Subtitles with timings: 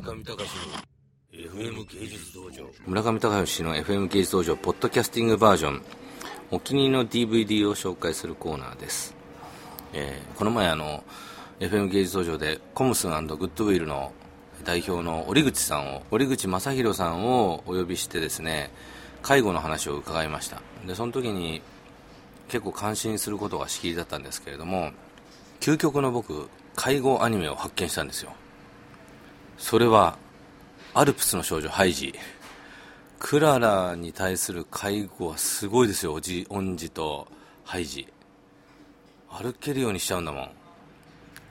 [0.00, 0.46] 村上隆の
[1.32, 2.70] FM 芸術道場。
[2.86, 5.82] 村上隆の FM 芸術道場ポッドキャスティングバージョン。
[6.52, 9.16] お気に入りの DVD を紹介するコーナーです、
[9.92, 11.02] えーこの前あの
[11.58, 14.12] FM 芸術道場でコムスグッドウィルの
[14.64, 18.70] 代表の折口さんを折口正弘さんをお呼びしてですね
[19.22, 20.62] 介護の話を伺いました。
[20.86, 21.60] でその時に
[22.46, 24.92] 結構感心することがしきりだったんですけれども
[25.58, 28.32] 究極の僕介護アニメを発見したんですよ。
[29.58, 30.16] それは
[30.94, 32.14] アルプスの少女ハイジ。
[33.18, 37.26] クララに対する介護はすごいですよおじ恩師と
[37.64, 38.06] ハイジ。
[39.28, 40.42] 歩けるようにしちゃうんだも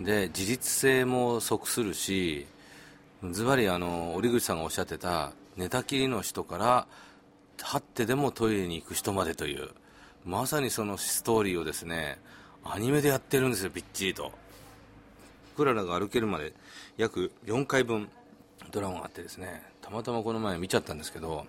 [0.00, 0.04] ん。
[0.04, 2.46] で自立性も即するし
[3.30, 6.86] ズバリあの折口さんがおっしゃってた寝たきりの人から
[7.58, 9.68] 立ってでもトイレに行く人までという
[10.24, 12.18] まさにそのストーリーをですね
[12.64, 14.32] アニメでやってるんですよびっちりと。
[15.60, 16.54] クララが歩けるまで
[16.96, 18.08] 約4回分
[18.70, 21.44] ドラマがあってですねたまたまこの前見ちゃったんですけど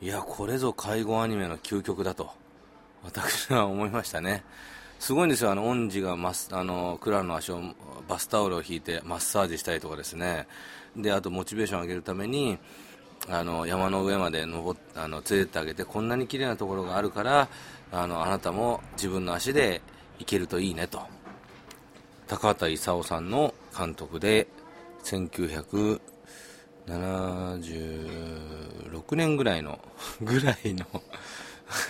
[0.00, 2.30] いやこれぞ介護アニメの究極だと
[3.02, 4.44] 私は思いましたね。
[5.00, 5.50] すごいんですよ。
[5.50, 7.60] あの恩師がマスあのクララの足を
[8.08, 10.46] バスタオルを引いてマッサージしたりとかですね。
[10.96, 12.56] であとモチベーションを上げるために
[13.28, 17.48] あの山の上まで登あの連れてってあげてこんなに綺麗なところがあるから
[17.90, 19.82] あのあなたも自分の足で
[20.20, 21.17] 行けるといいねと。
[22.28, 24.46] 高畑勲さんの監督で
[25.04, 26.00] 1976
[29.16, 29.78] 年ぐらいの
[30.22, 30.86] ぐらいの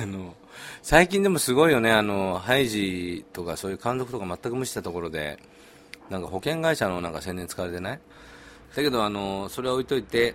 [0.00, 0.34] あの
[0.82, 5.38] 最近でもすごいよねあのハイジとかそういう監督とか全く無視したところで
[6.10, 8.00] なんか保険会社のなんか宣伝使われてない？
[8.74, 10.34] だけどあのそれは置いといて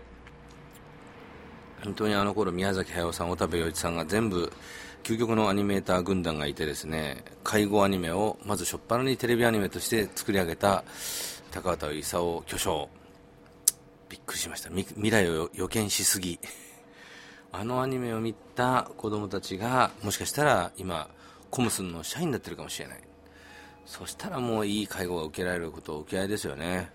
[1.84, 4.52] 本当にあの頃宮崎駿さん、小田部陽一さんが全部
[5.04, 10.86] 究極のアニメーター軍団がいてですね介護アニメをまず初っ端にテレビアニメとして作り上げた
[11.52, 12.90] 高畑勲巨匠。
[14.10, 14.70] びっくりしました。
[14.70, 16.40] 未来を予見しすぎ。
[17.52, 21.10] あのアニメを見た子供たちがもしかしたら今
[21.50, 23.00] コムスンの社員になってるかもしれない。
[23.86, 26.92] そしたらもういい介護が受けられることを受け合いですよね。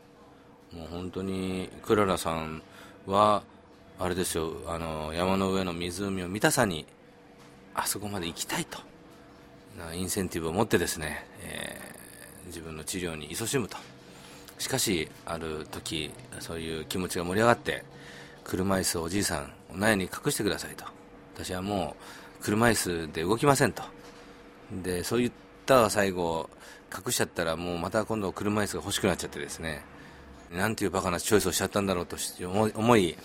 [0.73, 2.63] もう本当にクララさん
[3.07, 3.43] は
[3.99, 6.87] あれですよあの山の上の湖を見たさに
[7.75, 8.79] あそこまで行きたいと。
[9.95, 11.99] インセンティブを持ってですね、えー
[12.49, 13.77] 自分の治療に勤しむと。
[14.59, 16.11] しかしある時
[16.41, 17.85] そういう気持ちが盛り上がって
[18.43, 20.85] 車椅子をおじいさんお苗に隠してくださいと。
[21.35, 21.95] 私はも
[22.41, 23.83] う車椅子で動きませんと。
[24.73, 25.33] でそう言っ
[25.67, 26.51] た最後
[26.93, 29.83] 隠しちゃったらもうまた今度車椅子が欲しくなっちゃってですね。
[30.53, 32.17] なんていうバカなチョイスをしちゃったんだろうと
[32.47, 33.17] 思い思い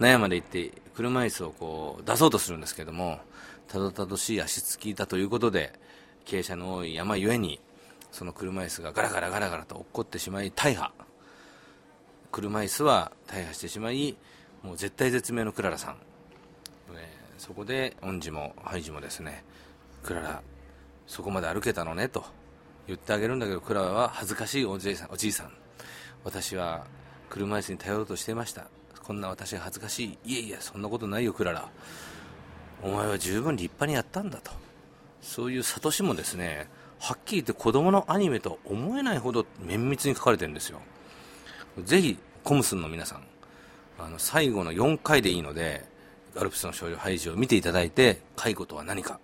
[0.00, 3.20] 悩まで行って車椅子をこう出そうとするんですけども
[3.68, 5.72] たどたどしい足つきだということで
[6.26, 7.60] 傾斜の多い山ゆえに
[8.10, 10.92] その車椅子がガラガラガラガラと落っこってしまい大破
[12.30, 14.16] 車椅子は大破してしまい
[14.62, 15.96] もう絶対絶命のクララさん、
[17.38, 19.44] そこで恩師もハイジもですね
[20.02, 20.42] クララ
[21.06, 22.24] そこまで歩けたのねと
[22.86, 25.52] 言ってあげるんだけどクララは恥ずかしいおじいさんおじいさん。
[26.28, 26.84] 私は
[27.30, 28.66] 車椅子に頼ろうとしていました。
[29.02, 30.34] こんな私が恥ずかしい。
[30.34, 31.70] いえいえそんなことないよクララ。
[32.82, 34.50] お前は十分立派にやったんだと。
[35.22, 36.68] そういう諭しもですね
[36.98, 40.80] はっきり言って子供のアニメとは思えないほど綿密に書かれてるんですよ。
[41.82, 43.22] ぜひコムスンの皆さん
[43.98, 45.86] あの最後の4回でいいので
[46.36, 49.18] アルプスの少女ハイジを見ていただいて介護とは何か、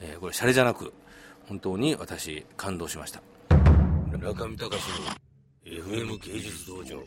[0.00, 0.94] えーこれシャレじゃなく
[1.48, 3.20] 本当に私感動しました。
[4.10, 5.25] 村上隆の
[5.96, 7.02] FM 芸術道場。